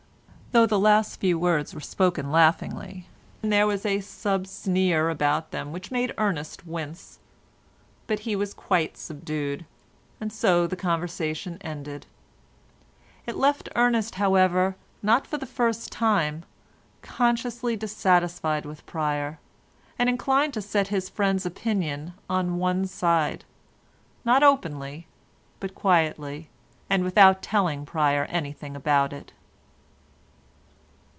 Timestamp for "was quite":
8.35-8.97